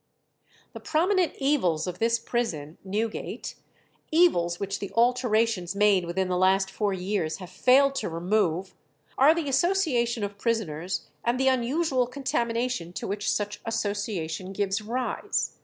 [0.73, 3.53] "The prominent evils of this prison (Newgate)
[4.11, 8.73] evils which the alterations made within the last four years have failed to remove
[9.15, 15.55] are the association of prisoners, and the unusual contamination to which such association gives rise.